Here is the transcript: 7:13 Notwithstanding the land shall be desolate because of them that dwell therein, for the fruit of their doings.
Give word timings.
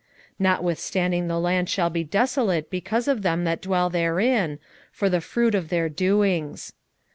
7:13 0.39 0.39
Notwithstanding 0.39 1.27
the 1.27 1.39
land 1.39 1.69
shall 1.69 1.91
be 1.91 2.03
desolate 2.03 2.71
because 2.71 3.07
of 3.07 3.21
them 3.21 3.43
that 3.43 3.61
dwell 3.61 3.87
therein, 3.91 4.57
for 4.91 5.11
the 5.11 5.21
fruit 5.21 5.53
of 5.53 5.69
their 5.69 5.89
doings. 5.89 6.73